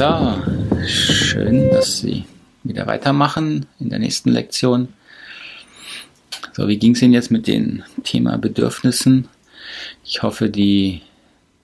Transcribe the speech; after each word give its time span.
So, 0.00 0.34
schön, 0.86 1.68
dass 1.68 1.98
Sie 1.98 2.24
wieder 2.64 2.86
weitermachen 2.86 3.66
in 3.78 3.90
der 3.90 3.98
nächsten 3.98 4.30
Lektion. 4.30 4.88
So, 6.54 6.68
wie 6.68 6.78
ging 6.78 6.94
es 6.94 7.02
Ihnen 7.02 7.12
jetzt 7.12 7.30
mit 7.30 7.46
dem 7.46 7.82
Thema 8.02 8.38
Bedürfnissen? 8.38 9.28
Ich 10.02 10.22
hoffe, 10.22 10.48
die, 10.48 11.02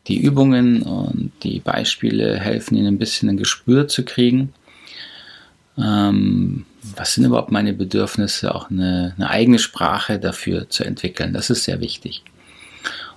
die 0.06 0.20
Übungen 0.20 0.82
und 0.82 1.32
die 1.45 1.60
Beispiele 1.60 2.38
helfen 2.38 2.77
Ihnen 2.77 2.88
ein 2.88 2.98
bisschen 2.98 3.30
ein 3.30 3.38
Gespür 3.38 3.88
zu 3.88 4.04
kriegen. 4.04 4.52
Ähm, 5.78 6.66
was 6.95 7.14
sind 7.14 7.24
überhaupt 7.24 7.52
meine 7.52 7.73
Bedürfnisse? 7.73 8.55
Auch 8.55 8.68
eine, 8.68 9.14
eine 9.16 9.30
eigene 9.30 9.59
Sprache 9.59 10.18
dafür 10.18 10.68
zu 10.68 10.84
entwickeln. 10.84 11.32
Das 11.32 11.48
ist 11.48 11.64
sehr 11.64 11.80
wichtig. 11.80 12.23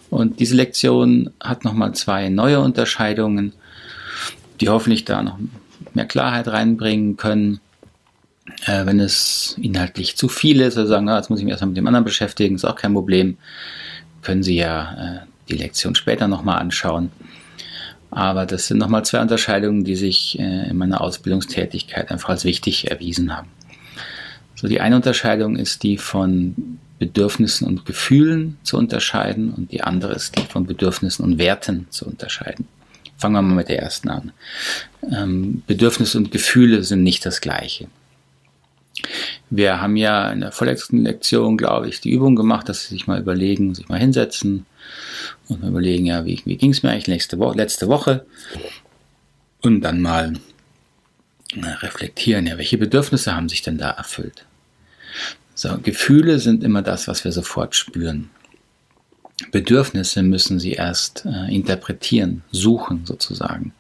Und 0.10 0.40
diese 0.40 0.56
Lektion 0.56 1.32
hat 1.42 1.66
nochmal 1.66 1.94
zwei 1.94 2.30
neue 2.30 2.62
Unterscheidungen, 2.62 3.52
die 4.60 4.70
hoffentlich 4.70 5.06
da 5.06 5.22
noch 5.22 5.38
mehr 5.94 6.06
Klarheit 6.06 6.48
reinbringen 6.48 7.18
können. 7.18 7.60
Äh, 8.66 8.86
wenn 8.86 9.00
es 9.00 9.56
inhaltlich 9.62 10.18
zu 10.18 10.28
viel 10.28 10.62
ist, 10.62 10.78
also 10.78 10.90
sagen, 10.90 11.06
na, 11.06 11.18
jetzt 11.18 11.30
muss 11.30 11.40
ich 11.40 11.46
mich 11.46 11.52
erstmal 11.52 11.70
mit 11.70 11.78
dem 11.78 11.88
anderen 11.88 12.06
beschäftigen, 12.06 12.56
ist 12.56 12.66
auch 12.66 12.76
kein 12.76 12.94
Problem, 12.94 13.38
können 14.22 14.44
Sie 14.44 14.56
ja 14.56 14.94
äh, 14.94 15.20
die 15.50 15.58
Lektion 15.58 15.96
später 15.96 16.28
nochmal 16.28 16.60
anschauen. 16.60 17.12
Aber 18.12 18.46
das 18.46 18.68
sind 18.68 18.80
nochmal 18.80 19.06
zwei 19.06 19.22
Unterscheidungen, 19.22 19.84
die 19.84 19.96
sich 19.96 20.40
äh, 20.40 20.70
in 20.70 20.78
meiner 20.78 21.02
Ausbildungstätigkeit 21.02 22.12
einfach 22.12 22.30
als 22.30 22.44
wichtig 22.44 22.90
erwiesen 22.90 23.36
haben. 23.36 23.50
So, 24.56 24.68
die 24.68 24.82
eine 24.82 24.96
Unterscheidung 24.96 25.56
ist 25.56 25.84
die 25.84 25.98
von 25.98 26.80
Bedürfnissen 26.98 27.66
und 27.68 27.86
Gefühlen 27.86 28.58
zu 28.64 28.78
unterscheiden 28.78 29.54
und 29.54 29.72
die 29.72 29.84
andere 29.84 30.14
ist 30.14 30.38
die 30.38 30.42
von 30.42 30.66
Bedürfnissen 30.66 31.24
und 31.24 31.38
Werten 31.38 31.88
zu 31.92 32.06
unterscheiden. 32.06 32.68
Fangen 33.20 33.36
wir 33.36 33.42
mal 33.42 33.56
mit 33.56 33.70
der 33.70 33.80
ersten 33.80 34.10
an. 34.10 34.32
Ähm, 35.12 35.62
Bedürfnisse 35.68 36.18
und 36.18 36.32
Gefühle 36.32 36.84
sind 36.84 37.04
nicht 37.04 37.26
das 37.26 37.42
gleiche. 37.42 37.88
Wir 39.50 39.82
haben 39.82 39.96
ja 39.96 40.32
in 40.32 40.42
der 40.42 40.52
vorletzten 40.52 41.04
Lektion, 41.04 41.58
glaube 41.58 41.90
ich, 41.90 42.02
die 42.02 42.12
Übung 42.12 42.36
gemacht, 42.36 42.70
dass 42.70 42.84
Sie 42.84 42.96
sich 42.96 43.08
mal 43.08 43.20
überlegen, 43.20 43.76
sich 43.76 43.90
mal 43.90 44.00
hinsetzen 44.00 44.66
und 45.48 45.62
mal 45.62 45.70
überlegen, 45.70 46.06
ja, 46.06 46.26
wie, 46.26 46.42
wie 46.46 46.58
ging 46.58 46.72
es 46.72 46.84
mir 46.84 46.92
eigentlich 46.92 47.08
letzte, 47.08 47.40
Wo 47.40 47.52
letzte 47.52 47.88
Woche? 47.88 48.26
Und 49.62 49.82
dann 49.82 50.02
mal 50.02 50.34
reflektieren, 51.56 52.48
ja, 52.48 52.58
welche 52.58 52.78
Bedürfnisse 52.78 53.36
haben 53.36 53.50
sich 53.50 53.62
denn 53.62 53.78
da 53.78 53.90
erfüllt? 53.90 54.46
So, 55.56 55.78
Gefühle 55.78 56.40
sind 56.40 56.64
immer 56.64 56.82
das, 56.82 57.08
was 57.08 57.26
wir 57.26 57.32
sofort 57.34 57.76
spüren. 57.76 58.30
Bedürfnisse 59.52 60.24
müssen 60.24 60.60
sie 60.60 60.74
erst 60.74 61.26
äh, 61.26 61.54
interpretieren, 61.54 62.44
suchen 62.52 63.06
sozusagen. 63.06 63.74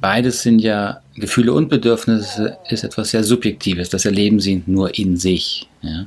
Beides 0.00 0.42
sind 0.42 0.60
ja 0.60 1.00
Gefühle 1.14 1.52
und 1.52 1.68
Bedürfnisse 1.68 2.58
ist 2.68 2.84
etwas 2.84 3.10
sehr 3.10 3.24
Subjektives. 3.24 3.88
Das 3.88 4.04
erleben 4.04 4.40
sie 4.40 4.62
nur 4.66 4.98
in 4.98 5.16
sich. 5.16 5.68
Ja. 5.82 6.06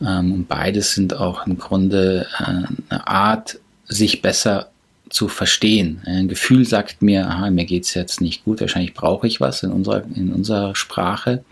Ähm, 0.00 0.32
und 0.32 0.48
beides 0.48 0.94
sind 0.94 1.14
auch 1.14 1.46
im 1.46 1.58
Grunde 1.58 2.26
äh, 2.38 2.44
eine 2.88 3.06
Art, 3.06 3.58
sich 3.88 4.20
besser 4.20 4.70
zu 5.08 5.28
verstehen. 5.28 6.02
Ein 6.04 6.28
Gefühl 6.28 6.66
sagt 6.66 7.02
mir, 7.02 7.28
aha, 7.28 7.50
mir 7.50 7.64
geht's 7.64 7.94
jetzt 7.94 8.20
nicht 8.20 8.44
gut, 8.44 8.60
wahrscheinlich 8.60 8.94
brauche 8.94 9.26
ich 9.26 9.40
was 9.40 9.62
in 9.62 9.70
unserer, 9.70 10.02
in 10.14 10.32
unserer 10.32 10.74
Sprache. 10.74 11.44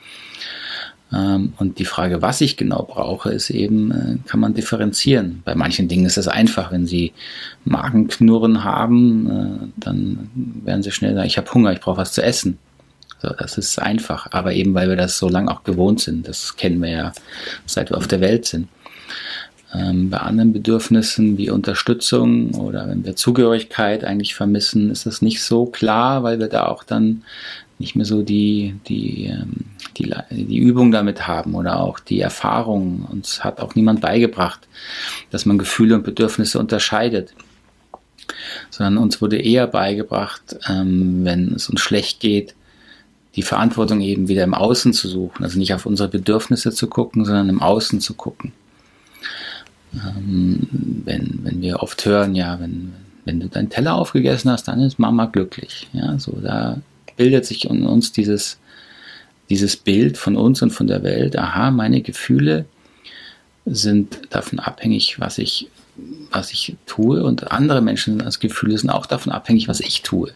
Ähm, 1.15 1.53
und 1.59 1.79
die 1.79 1.85
Frage, 1.85 2.23
was 2.23 2.41
ich 2.41 2.57
genau 2.57 2.83
brauche, 2.83 3.31
ist 3.31 3.51
eben, 3.51 3.91
äh, 3.91 4.29
kann 4.29 4.41
man 4.41 4.55
differenzieren. 4.55 5.43
Bei 5.45 5.55
manchen 5.55 5.87
Dingen 5.89 6.07
ist 6.07 6.19
es 6.19 6.29
einfach, 6.29 6.73
wenn 6.73 6.87
Sie 6.87 7.13
Magenknurren 7.65 8.65
haben, 8.65 9.31
äh, 9.31 9.67
dann 9.77 10.31
werden 10.65 10.83
Sie 10.83 10.91
schnell 10.91 11.15
sagen, 11.15 11.27
ich 11.27 11.39
habe 11.39 11.53
Hunger, 11.53 11.73
ich 11.73 11.81
brauche 11.81 11.99
was 11.99 12.13
zu 12.13 12.23
essen. 12.23 12.59
So, 13.23 13.29
das 13.39 13.59
ist 13.59 13.81
einfach, 13.81 14.29
aber 14.33 14.53
eben 14.53 14.75
weil 14.75 14.89
wir 14.89 14.97
das 14.97 15.19
so 15.19 15.29
lange 15.29 15.51
auch 15.51 15.65
gewohnt 15.65 16.01
sind, 16.01 16.27
das 16.29 16.57
kennen 16.57 16.83
wir 16.83 16.91
ja, 16.91 17.13
seit 17.65 17.91
wir 17.91 17.97
auf 17.97 18.09
der 18.09 18.21
Welt 18.21 18.47
sind. 18.47 18.69
Ähm, 19.73 20.11
bei 20.11 20.19
anderen 20.19 20.53
Bedürfnissen 20.53 21.37
wie 21.37 21.51
Unterstützung 21.51 22.55
oder 22.55 22.89
wenn 22.89 23.05
wir 23.05 23.17
Zugehörigkeit 23.17 24.05
eigentlich 24.05 24.35
vermissen, 24.35 24.91
ist 24.91 25.07
das 25.07 25.23
nicht 25.23 25.43
so 25.43 25.67
klar, 25.67 26.23
weil 26.23 26.39
wir 26.39 26.49
da 26.49 26.67
auch 26.67 26.85
dann 26.85 27.23
nicht 27.79 27.97
mehr 27.97 28.05
so 28.05 28.23
die, 28.23 28.77
die, 28.89 29.27
ähm, 29.27 29.65
die, 29.97 30.05
die 30.35 30.59
Übung 30.59 30.91
damit 30.91 31.27
haben 31.27 31.55
oder 31.55 31.81
auch 31.81 31.99
die 31.99 32.21
Erfahrung. 32.21 33.07
Uns 33.11 33.45
hat 33.45 33.61
auch 33.61 33.75
niemand 33.75 34.01
beigebracht, 34.01 34.67
dass 35.31 35.47
man 35.47 35.59
Gefühle 35.59 35.95
und 35.95 36.05
Bedürfnisse 36.05 36.59
unterscheidet. 36.59 37.35
Sondern 38.71 38.99
uns 38.99 39.21
wurde 39.21 39.37
eher 39.37 39.67
beigebracht, 39.67 40.57
ähm, 40.69 41.25
wenn 41.25 41.55
es 41.55 41.69
uns 41.69 41.81
schlecht 41.81 42.21
geht, 42.21 42.55
die 43.37 43.43
Verantwortung 43.43 44.01
eben 44.01 44.29
wieder 44.29 44.45
im 44.45 44.55
Außen 44.55 44.93
zu 44.93 45.09
suchen. 45.09 45.45
Also 45.45 45.59
nicht 45.59 45.75
auf 45.75 45.87
unsere 45.87 46.09
Bedürfnisse 46.09 46.73
zu 46.73 46.87
gucken, 46.87 47.25
sondern 47.25 47.49
im 47.49 47.61
Außen 47.61 48.01
zu 48.01 48.15
gucken. 48.15 48.53
Ähm, 49.95 50.67
wenn, 51.05 51.41
wenn 51.43 51.61
wir 51.61 51.83
oft 51.83 52.05
hören, 52.05 52.35
ja, 52.35 52.59
wenn, 52.61 52.95
wenn 53.25 53.41
du 53.41 53.49
deinen 53.49 53.71
Teller 53.71 53.95
aufgegessen 53.95 54.51
hast, 54.51 54.69
dann 54.69 54.81
ist 54.81 54.99
Mama 54.99 55.27
glücklich. 55.27 55.89
Ja, 55.93 56.19
so 56.19 56.39
da 56.43 56.79
bildet 57.17 57.47
sich 57.47 57.69
in 57.69 57.85
uns 57.85 58.13
dieses, 58.13 58.59
dieses 59.51 59.77
Bild 59.77 60.17
von 60.17 60.37
uns 60.37 60.63
und 60.63 60.71
von 60.71 60.87
der 60.87 61.03
Welt. 61.03 61.37
Aha, 61.39 61.71
meine 61.71 62.01
Gefühle 62.01 62.65
sind 63.67 64.21
davon 64.31 64.59
abhängig, 64.59 65.21
was 65.21 65.39
ich, 65.39 65.69
was 66.31 66.53
ich 66.53 66.77
tue 66.87 67.25
und 67.25 67.53
andere 67.53 67.81
Menschen 67.81 68.21
als 68.21 68.41
Gefühle 68.41 68.79
sind 68.79 68.91
auch 68.91 69.07
davon 69.07 69.33
abhängig, 69.33 69.69
was 69.69 69.81
ich 69.81 70.03
tue. 70.03 70.33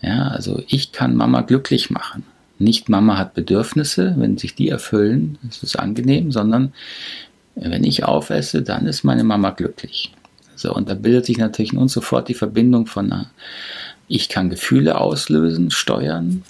Ja, 0.00 0.28
also 0.28 0.62
ich 0.66 0.92
kann 0.92 1.14
Mama 1.16 1.42
glücklich 1.42 1.90
machen. 1.90 2.24
Nicht 2.58 2.88
Mama 2.88 3.18
hat 3.18 3.34
Bedürfnisse, 3.34 4.14
wenn 4.18 4.38
sich 4.38 4.54
die 4.54 4.68
erfüllen, 4.68 5.38
ist 5.48 5.62
es 5.62 5.76
angenehm, 5.76 6.32
sondern 6.32 6.72
wenn 7.54 7.84
ich 7.84 8.04
aufesse, 8.04 8.62
dann 8.62 8.86
ist 8.86 9.04
meine 9.04 9.24
Mama 9.24 9.50
glücklich. 9.50 10.12
So, 10.54 10.74
und 10.74 10.88
da 10.88 10.94
bildet 10.94 11.26
sich 11.26 11.38
natürlich 11.38 11.72
in 11.72 11.78
uns 11.78 11.92
sofort 11.92 12.28
die 12.28 12.34
Verbindung 12.34 12.86
von 12.86 13.12
einer 13.12 13.30
ich 14.08 14.28
kann 14.28 14.50
Gefühle 14.50 15.00
auslösen, 15.00 15.70
steuern. 15.70 16.42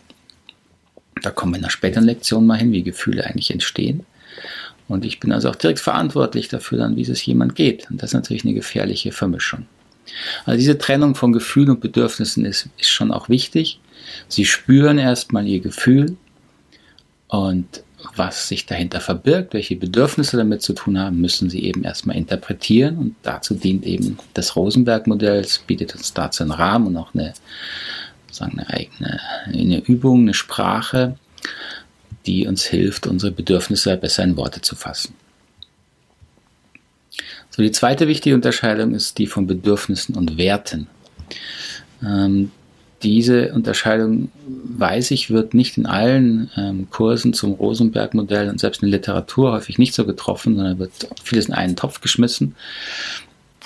Da 1.22 1.30
kommen 1.30 1.52
wir 1.52 1.58
in 1.58 1.64
einer 1.64 1.70
späteren 1.70 2.04
Lektion 2.04 2.46
mal 2.46 2.58
hin, 2.58 2.72
wie 2.72 2.82
Gefühle 2.82 3.24
eigentlich 3.24 3.50
entstehen. 3.50 4.04
Und 4.88 5.04
ich 5.04 5.20
bin 5.20 5.32
also 5.32 5.48
auch 5.48 5.56
direkt 5.56 5.80
verantwortlich 5.80 6.48
dafür, 6.48 6.78
dann, 6.78 6.96
wie 6.96 7.02
es 7.02 7.24
jemand 7.24 7.54
geht. 7.54 7.90
Und 7.90 8.02
das 8.02 8.10
ist 8.10 8.14
natürlich 8.14 8.44
eine 8.44 8.54
gefährliche 8.54 9.12
Vermischung. 9.12 9.66
Also 10.44 10.58
diese 10.58 10.78
Trennung 10.78 11.14
von 11.14 11.32
Gefühlen 11.32 11.70
und 11.70 11.80
Bedürfnissen 11.80 12.44
ist, 12.44 12.68
ist 12.78 12.90
schon 12.90 13.12
auch 13.12 13.28
wichtig. 13.28 13.80
Sie 14.28 14.44
spüren 14.44 14.98
erstmal 14.98 15.46
ihr 15.46 15.60
Gefühl 15.60 16.16
und 17.28 17.82
was 18.16 18.48
sich 18.48 18.66
dahinter 18.66 19.00
verbirgt, 19.00 19.54
welche 19.54 19.76
Bedürfnisse 19.76 20.36
damit 20.36 20.62
zu 20.62 20.72
tun 20.72 20.98
haben, 20.98 21.20
müssen 21.20 21.48
sie 21.48 21.62
eben 21.62 21.84
erstmal 21.84 22.16
interpretieren. 22.16 22.98
Und 22.98 23.14
dazu 23.22 23.54
dient 23.54 23.86
eben 23.86 24.18
das 24.34 24.56
Rosenberg-Modell. 24.56 25.40
Es 25.40 25.58
bietet 25.58 25.94
uns 25.94 26.12
dazu 26.12 26.42
einen 26.42 26.52
Rahmen 26.52 26.88
und 26.88 26.96
auch 26.96 27.14
eine, 27.14 27.32
sagen, 28.34 28.58
eine 28.58 28.70
eigene 28.70 29.20
eine 29.44 29.78
Übung, 29.84 30.22
eine 30.22 30.34
Sprache, 30.34 31.16
die 32.26 32.46
uns 32.46 32.64
hilft, 32.64 33.06
unsere 33.06 33.32
Bedürfnisse 33.32 33.96
besser 33.96 34.24
in 34.24 34.36
Worte 34.36 34.60
zu 34.60 34.76
fassen. 34.76 35.14
So, 37.50 37.62
die 37.62 37.72
zweite 37.72 38.08
wichtige 38.08 38.34
Unterscheidung 38.34 38.94
ist 38.94 39.18
die 39.18 39.26
von 39.26 39.46
Bedürfnissen 39.46 40.14
und 40.14 40.38
Werten. 40.38 40.86
Ähm, 42.02 42.50
diese 43.02 43.52
Unterscheidung, 43.52 44.30
weiß 44.46 45.10
ich, 45.10 45.30
wird 45.30 45.54
nicht 45.54 45.76
in 45.76 45.86
allen 45.86 46.50
ähm, 46.56 46.88
Kursen 46.88 47.34
zum 47.34 47.52
Rosenberg-Modell 47.52 48.48
und 48.48 48.60
selbst 48.60 48.82
in 48.82 48.90
der 48.90 48.98
Literatur 48.98 49.52
häufig 49.52 49.78
nicht 49.78 49.92
so 49.92 50.06
getroffen, 50.06 50.54
sondern 50.56 50.78
wird 50.78 50.92
vieles 51.22 51.46
in 51.46 51.54
einen 51.54 51.76
Topf 51.76 52.00
geschmissen. 52.00 52.54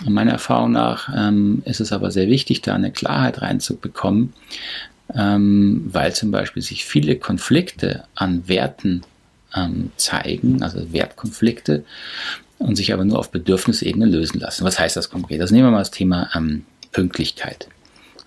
Meiner 0.04 0.32
Erfahrung 0.32 0.72
nach 0.72 1.08
ähm, 1.14 1.62
ist 1.64 1.80
es 1.80 1.92
aber 1.92 2.10
sehr 2.10 2.28
wichtig, 2.28 2.60
da 2.62 2.74
eine 2.74 2.92
Klarheit 2.92 3.40
reinzubekommen, 3.40 4.34
ähm, 5.14 5.84
weil 5.86 6.14
zum 6.14 6.30
Beispiel 6.30 6.62
sich 6.62 6.84
viele 6.84 7.16
Konflikte 7.16 8.04
an 8.14 8.46
Werten 8.46 9.02
ähm, 9.54 9.90
zeigen, 9.96 10.62
also 10.62 10.92
Wertkonflikte, 10.92 11.84
und 12.58 12.76
sich 12.76 12.92
aber 12.92 13.04
nur 13.04 13.18
auf 13.18 13.30
Bedürfnisebene 13.30 14.06
lösen 14.06 14.40
lassen. 14.40 14.64
Was 14.64 14.78
heißt 14.78 14.96
das 14.96 15.10
konkret? 15.10 15.40
Das 15.40 15.50
nehmen 15.50 15.66
wir 15.66 15.70
mal 15.70 15.78
das 15.78 15.90
Thema 15.90 16.28
ähm, 16.34 16.64
Pünktlichkeit. 16.92 17.68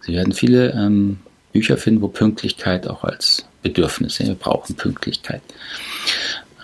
Sie 0.01 0.13
werden 0.13 0.33
viele 0.33 0.71
ähm, 0.71 1.19
Bücher 1.53 1.77
finden, 1.77 2.01
wo 2.01 2.07
Pünktlichkeit 2.07 2.87
auch 2.87 3.03
als 3.03 3.45
Bedürfnis, 3.61 4.19
wir 4.19 4.33
brauchen 4.35 4.75
Pünktlichkeit. 4.75 5.41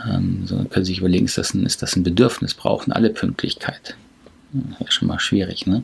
Ähm, 0.07 0.43
so 0.45 0.55
können 0.55 0.85
Sie 0.85 0.91
sich 0.91 0.99
überlegen, 0.99 1.25
ist 1.25 1.37
das, 1.37 1.53
ein, 1.53 1.65
ist 1.65 1.81
das 1.81 1.95
ein 1.95 2.03
Bedürfnis? 2.03 2.53
Brauchen 2.53 2.93
alle 2.93 3.09
Pünktlichkeit? 3.09 3.95
Ja, 4.79 4.91
schon 4.91 5.07
mal 5.07 5.19
schwierig. 5.19 5.67
Ne? 5.67 5.83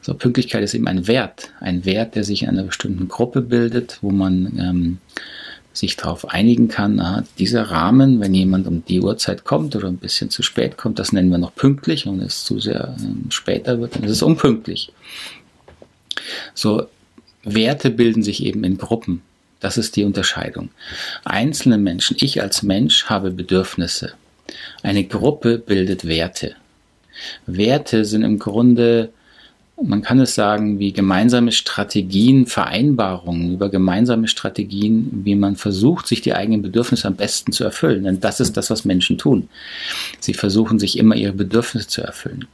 So, 0.00 0.14
Pünktlichkeit 0.14 0.62
ist 0.62 0.74
eben 0.74 0.88
ein 0.88 1.06
Wert, 1.06 1.50
ein 1.60 1.84
Wert, 1.84 2.14
der 2.14 2.24
sich 2.24 2.42
in 2.42 2.48
einer 2.48 2.64
bestimmten 2.64 3.08
Gruppe 3.08 3.42
bildet, 3.42 3.98
wo 4.00 4.10
man 4.10 4.58
ähm, 4.58 4.98
sich 5.72 5.96
darauf 5.96 6.28
einigen 6.28 6.68
kann, 6.68 7.00
aha, 7.00 7.24
dieser 7.38 7.64
Rahmen, 7.64 8.20
wenn 8.20 8.34
jemand 8.34 8.66
um 8.66 8.84
die 8.84 9.00
Uhrzeit 9.00 9.44
kommt 9.44 9.74
oder 9.74 9.88
ein 9.88 9.96
bisschen 9.96 10.30
zu 10.30 10.42
spät 10.42 10.76
kommt, 10.76 10.98
das 10.98 11.12
nennen 11.12 11.30
wir 11.30 11.38
noch 11.38 11.54
pünktlich 11.54 12.06
und 12.06 12.20
es 12.20 12.44
zu 12.44 12.60
sehr 12.60 12.94
ähm, 13.00 13.26
später 13.30 13.80
wird, 13.80 13.96
dann 13.96 14.04
ist 14.04 14.12
es 14.12 14.22
unpünktlich. 14.22 14.92
So, 16.54 16.86
Werte 17.42 17.90
bilden 17.90 18.22
sich 18.22 18.44
eben 18.44 18.64
in 18.64 18.78
Gruppen. 18.78 19.22
Das 19.60 19.78
ist 19.78 19.96
die 19.96 20.04
Unterscheidung. 20.04 20.70
Einzelne 21.24 21.78
Menschen, 21.78 22.16
ich 22.20 22.42
als 22.42 22.62
Mensch 22.62 23.06
habe 23.06 23.30
Bedürfnisse. 23.30 24.12
Eine 24.82 25.04
Gruppe 25.04 25.58
bildet 25.58 26.06
Werte. 26.06 26.56
Werte 27.46 28.04
sind 28.04 28.22
im 28.22 28.38
Grunde, 28.38 29.10
man 29.80 30.02
kann 30.02 30.20
es 30.20 30.34
sagen, 30.34 30.78
wie 30.78 30.92
gemeinsame 30.92 31.52
Strategien, 31.52 32.46
Vereinbarungen 32.46 33.54
über 33.54 33.68
gemeinsame 33.68 34.28
Strategien, 34.28 35.22
wie 35.24 35.34
man 35.34 35.56
versucht, 35.56 36.06
sich 36.06 36.20
die 36.20 36.34
eigenen 36.34 36.62
Bedürfnisse 36.62 37.08
am 37.08 37.16
besten 37.16 37.52
zu 37.52 37.64
erfüllen. 37.64 38.04
Denn 38.04 38.20
das 38.20 38.40
ist 38.40 38.56
das, 38.56 38.70
was 38.70 38.84
Menschen 38.84 39.18
tun. 39.18 39.48
Sie 40.20 40.34
versuchen 40.34 40.78
sich 40.78 40.98
immer 40.98 41.16
ihre 41.16 41.32
Bedürfnisse 41.32 41.88
zu 41.88 42.02
erfüllen. 42.02 42.46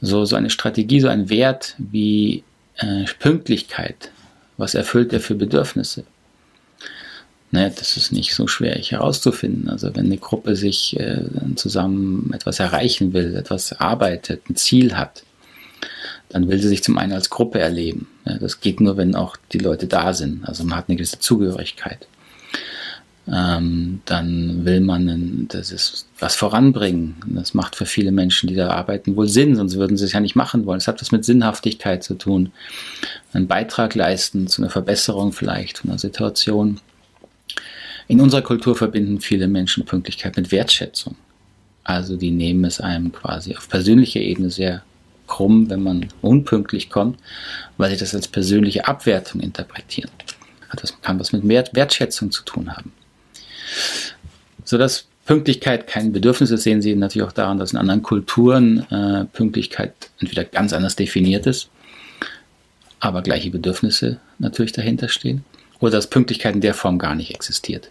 So, 0.00 0.24
so 0.24 0.36
eine 0.36 0.50
Strategie, 0.50 1.00
so 1.00 1.08
ein 1.08 1.30
Wert 1.30 1.74
wie 1.78 2.42
äh, 2.76 3.04
Pünktlichkeit, 3.18 4.10
was 4.56 4.74
erfüllt 4.74 5.12
er 5.12 5.20
für 5.20 5.34
Bedürfnisse? 5.34 6.04
Naja, 7.50 7.70
das 7.70 7.96
ist 7.96 8.12
nicht 8.12 8.34
so 8.34 8.46
schwer 8.46 8.74
herauszufinden. 8.74 9.68
Also 9.68 9.94
wenn 9.94 10.06
eine 10.06 10.18
Gruppe 10.18 10.56
sich 10.56 10.98
äh, 10.98 11.22
zusammen 11.54 12.32
etwas 12.34 12.58
erreichen 12.58 13.12
will, 13.12 13.36
etwas 13.36 13.72
arbeitet, 13.72 14.48
ein 14.50 14.56
Ziel 14.56 14.96
hat, 14.96 15.22
dann 16.28 16.48
will 16.48 16.60
sie 16.60 16.68
sich 16.68 16.82
zum 16.82 16.98
einen 16.98 17.12
als 17.12 17.30
Gruppe 17.30 17.60
erleben. 17.60 18.08
Ja, 18.26 18.38
das 18.38 18.60
geht 18.60 18.80
nur, 18.80 18.96
wenn 18.96 19.14
auch 19.14 19.36
die 19.52 19.58
Leute 19.58 19.86
da 19.86 20.12
sind. 20.12 20.46
Also 20.46 20.64
man 20.64 20.76
hat 20.76 20.88
eine 20.88 20.96
gewisse 20.96 21.20
Zugehörigkeit 21.20 22.08
ähm, 23.32 24.02
dann 24.04 24.64
will 24.64 24.80
man 24.80 25.46
das 25.48 25.72
ist 25.72 26.06
was 26.18 26.36
voranbringen. 26.36 27.16
Das 27.26 27.54
macht 27.54 27.74
für 27.74 27.86
viele 27.86 28.12
Menschen, 28.12 28.48
die 28.48 28.54
da 28.54 28.70
arbeiten, 28.70 29.16
wohl 29.16 29.28
Sinn, 29.28 29.56
sonst 29.56 29.76
würden 29.76 29.96
sie 29.96 30.04
es 30.04 30.12
ja 30.12 30.20
nicht 30.20 30.36
machen 30.36 30.64
wollen. 30.64 30.78
Es 30.78 30.86
hat 30.86 31.00
was 31.00 31.12
mit 31.12 31.24
Sinnhaftigkeit 31.24 32.04
zu 32.04 32.14
tun. 32.14 32.52
Einen 33.32 33.48
Beitrag 33.48 33.94
leisten 33.94 34.46
zu 34.46 34.62
einer 34.62 34.70
Verbesserung 34.70 35.32
vielleicht 35.32 35.78
von 35.78 35.90
einer 35.90 35.98
Situation. 35.98 36.80
In 38.08 38.20
unserer 38.20 38.42
Kultur 38.42 38.76
verbinden 38.76 39.20
viele 39.20 39.48
Menschen 39.48 39.84
Pünktlichkeit 39.84 40.36
mit 40.36 40.52
Wertschätzung. 40.52 41.16
Also 41.82 42.16
die 42.16 42.30
nehmen 42.30 42.64
es 42.64 42.80
einem 42.80 43.12
quasi 43.12 43.56
auf 43.56 43.68
persönlicher 43.68 44.20
Ebene 44.20 44.50
sehr 44.50 44.82
krumm, 45.26 45.68
wenn 45.70 45.82
man 45.82 46.08
unpünktlich 46.22 46.90
kommt, 46.90 47.18
weil 47.76 47.90
sie 47.90 47.96
das 47.96 48.14
als 48.14 48.28
persönliche 48.28 48.86
Abwertung 48.86 49.40
interpretieren. 49.40 50.10
Hat 50.68 50.82
was, 50.82 51.00
kann 51.02 51.18
was 51.18 51.32
mit 51.32 51.46
Wertschätzung 51.46 52.30
zu 52.30 52.42
tun 52.44 52.76
haben. 52.76 52.92
So 54.64 54.78
dass 54.78 55.06
Pünktlichkeit 55.26 55.88
kein 55.88 56.12
Bedürfnis 56.12 56.52
ist, 56.52 56.62
sehen 56.62 56.80
Sie 56.80 56.94
natürlich 56.94 57.26
auch 57.26 57.32
daran, 57.32 57.58
dass 57.58 57.72
in 57.72 57.78
anderen 57.78 58.02
Kulturen 58.02 58.88
äh, 58.90 59.24
Pünktlichkeit 59.24 59.92
entweder 60.20 60.44
ganz 60.44 60.72
anders 60.72 60.94
definiert 60.94 61.46
ist, 61.46 61.68
aber 63.00 63.22
gleiche 63.22 63.50
Bedürfnisse 63.50 64.20
natürlich 64.38 64.72
dahinter 64.72 65.08
stehen, 65.08 65.44
oder 65.80 65.92
dass 65.92 66.08
Pünktlichkeit 66.08 66.54
in 66.54 66.60
der 66.60 66.74
Form 66.74 66.98
gar 66.98 67.16
nicht 67.16 67.34
existiert. 67.34 67.90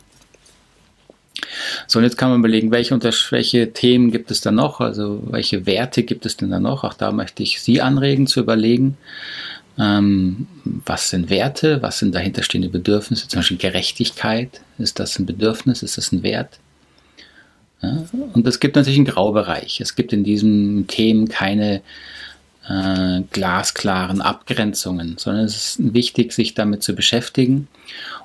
So, 1.88 2.00
und 2.00 2.06
jetzt 2.06 2.18
kann 2.18 2.30
man 2.30 2.40
überlegen, 2.40 2.72
welche, 2.72 3.00
welche 3.02 3.74
Themen 3.74 4.12
gibt 4.12 4.32
es 4.32 4.42
da 4.42 4.52
noch, 4.52 4.82
also 4.82 5.24
welche 5.30 5.66
Werte 5.66 6.04
gibt 6.04 6.26
es 6.26 6.38
denn 6.38 6.52
da 6.52 6.60
noch? 6.60 6.84
Auch 6.84 6.94
da 6.94 7.12
möchte 7.12 7.44
ich 7.44 7.62
Sie 7.62 7.82
anregen 7.82 8.28
zu 8.28 8.40
überlegen, 8.40 8.98
ähm, 9.78 10.48
was 10.64 11.10
sind 11.10 11.30
Werte? 11.30 11.82
Was 11.82 12.00
sind 12.00 12.16
dahinterstehende 12.16 12.70
Bedürfnisse? 12.70 13.28
Zum 13.28 13.40
Beispiel 13.40 13.58
Gerechtigkeit. 13.58 14.62
Ist 14.78 15.00
das 15.00 15.20
ein 15.20 15.26
Bedürfnis? 15.26 15.84
Ist 15.84 15.98
das 15.98 16.12
ein 16.12 16.24
Wert? 16.24 16.60
Ja, 17.82 18.06
und 18.34 18.48
es 18.48 18.60
gibt 18.60 18.76
natürlich 18.76 18.98
einen 18.98 19.06
Graubereich. 19.06 19.82
Es 19.82 19.96
gibt 19.96 20.14
in 20.14 20.24
diesen 20.24 20.88
Themen 20.88 21.28
keine 21.28 21.82
äh, 22.68 23.22
glasklaren 23.32 24.22
Abgrenzungen, 24.22 25.18
sondern 25.18 25.46
es 25.46 25.56
ist 25.56 25.94
wichtig, 25.94 26.34
sich 26.34 26.54
damit 26.54 26.84
zu 26.84 26.94
beschäftigen, 26.94 27.68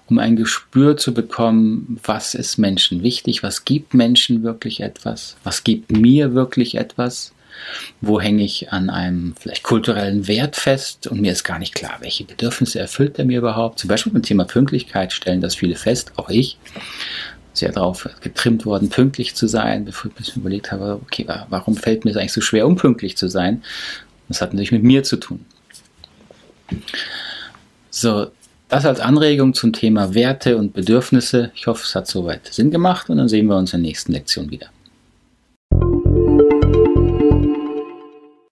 um 0.08 0.18
ein 0.18 0.36
Gespür 0.36 0.96
zu 0.96 1.14
bekommen, 1.14 1.98
was 2.04 2.34
ist 2.34 2.58
Menschen 2.58 3.02
wichtig, 3.02 3.42
was 3.42 3.64
gibt 3.64 3.94
Menschen 3.94 4.42
wirklich 4.42 4.80
etwas, 4.80 5.36
was 5.44 5.64
gibt 5.64 5.92
mir 5.92 6.34
wirklich 6.34 6.76
etwas 6.76 7.32
wo 8.00 8.20
hänge 8.20 8.44
ich 8.44 8.72
an 8.72 8.90
einem 8.90 9.34
vielleicht 9.38 9.62
kulturellen 9.62 10.28
Wert 10.28 10.56
fest 10.56 11.06
und 11.06 11.20
mir 11.20 11.32
ist 11.32 11.44
gar 11.44 11.58
nicht 11.58 11.74
klar, 11.74 11.98
welche 12.00 12.24
Bedürfnisse 12.24 12.78
erfüllt 12.78 13.18
er 13.18 13.24
mir 13.24 13.38
überhaupt. 13.38 13.78
Zum 13.78 13.88
Beispiel 13.88 14.12
beim 14.12 14.22
Thema 14.22 14.44
Pünktlichkeit 14.44 15.12
stellen 15.12 15.40
das 15.40 15.54
viele 15.54 15.76
fest, 15.76 16.12
auch 16.16 16.28
ich. 16.28 16.58
Sehr 17.52 17.72
darauf 17.72 18.08
getrimmt 18.20 18.64
worden, 18.64 18.90
pünktlich 18.90 19.34
zu 19.34 19.48
sein, 19.48 19.84
bevor 19.84 20.10
ich 20.18 20.36
mir 20.36 20.40
überlegt 20.40 20.72
habe, 20.72 21.00
okay, 21.02 21.26
warum 21.48 21.76
fällt 21.76 22.04
mir 22.04 22.12
es 22.12 22.16
eigentlich 22.16 22.32
so 22.32 22.40
schwer, 22.40 22.66
unpünktlich 22.66 23.16
zu 23.16 23.28
sein? 23.28 23.62
Das 24.30 24.40
hat 24.40 24.52
natürlich 24.52 24.70
mit 24.70 24.84
mir 24.84 25.02
zu 25.02 25.16
tun. 25.16 25.44
So, 27.90 28.28
das 28.68 28.86
als 28.86 29.00
Anregung 29.00 29.54
zum 29.54 29.72
Thema 29.72 30.14
Werte 30.14 30.56
und 30.56 30.72
Bedürfnisse. 30.72 31.50
Ich 31.56 31.66
hoffe, 31.66 31.82
es 31.84 31.96
hat 31.96 32.06
soweit 32.06 32.46
Sinn 32.46 32.70
gemacht 32.70 33.10
und 33.10 33.18
dann 33.18 33.28
sehen 33.28 33.46
wir 33.46 33.56
uns 33.56 33.74
in 33.74 33.82
der 33.82 33.88
nächsten 33.88 34.12
Lektion 34.12 34.50
wieder. 34.52 34.68